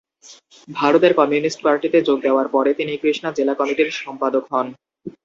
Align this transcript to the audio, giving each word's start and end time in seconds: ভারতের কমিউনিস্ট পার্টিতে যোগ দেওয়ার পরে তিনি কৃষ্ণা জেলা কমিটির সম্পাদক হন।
ভারতের 0.69 1.13
কমিউনিস্ট 1.19 1.59
পার্টিতে 1.65 1.97
যোগ 2.07 2.17
দেওয়ার 2.25 2.47
পরে 2.55 2.71
তিনি 2.79 2.93
কৃষ্ণা 3.01 3.29
জেলা 3.37 3.53
কমিটির 3.59 3.89
সম্পাদক 3.99 4.43
হন। 4.51 4.67